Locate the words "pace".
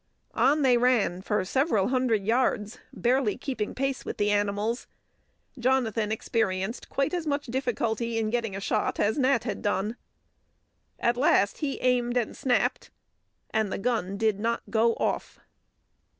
3.75-4.03